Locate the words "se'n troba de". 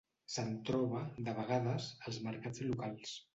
0.35-1.35